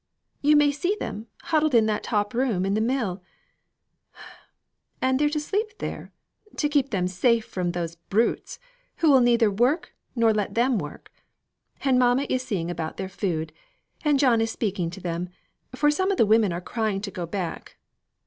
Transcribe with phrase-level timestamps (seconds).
[0.41, 3.21] You may see them huddled in that top room in the mill,
[4.99, 6.11] and they're to sleep there,
[6.57, 8.57] to keep them safe from those brutes,
[8.95, 11.11] who will neither work or let them work.
[11.85, 13.53] And mamma is seeing about their food,
[14.03, 15.29] and John is speaking to them,
[15.75, 17.77] for some of the women are crying to go back.